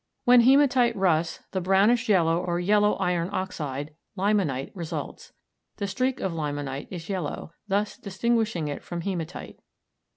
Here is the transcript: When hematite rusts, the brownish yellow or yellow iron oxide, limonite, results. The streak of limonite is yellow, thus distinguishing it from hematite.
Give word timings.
When 0.25 0.41
hematite 0.41 0.95
rusts, 0.95 1.41
the 1.51 1.61
brownish 1.61 2.09
yellow 2.09 2.39
or 2.43 2.59
yellow 2.59 2.95
iron 2.95 3.29
oxide, 3.31 3.93
limonite, 4.17 4.71
results. 4.73 5.31
The 5.77 5.85
streak 5.85 6.19
of 6.19 6.31
limonite 6.33 6.87
is 6.89 7.07
yellow, 7.07 7.51
thus 7.67 7.97
distinguishing 7.97 8.67
it 8.67 8.83
from 8.83 9.01
hematite. 9.01 9.59